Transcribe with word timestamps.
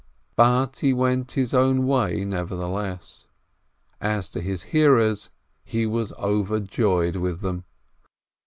But 0.35 0.77
he 0.79 0.93
went 0.93 1.33
his 1.33 1.53
own 1.53 1.85
way 1.85 2.25
nevertheless. 2.25 3.27
As 4.01 4.29
to 4.29 4.41
his 4.41 4.63
hearers, 4.73 5.29
he 5.63 5.85
was 5.85 6.11
overjoyed 6.13 7.17
with 7.17 7.41
them. 7.41 7.65